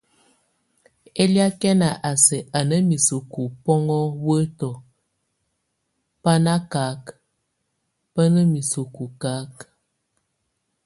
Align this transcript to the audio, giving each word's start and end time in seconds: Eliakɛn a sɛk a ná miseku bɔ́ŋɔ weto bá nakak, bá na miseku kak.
Eliakɛn 1.23 1.79
a 2.09 2.11
sɛk 2.25 2.45
a 2.57 2.59
ná 2.69 2.75
miseku 2.89 3.41
bɔ́ŋɔ 3.63 3.97
weto 4.25 4.69
bá 6.21 6.33
nakak, 6.45 7.01
bá 8.13 8.23
na 8.33 8.41
miseku 8.53 9.05
kak. 9.21 9.53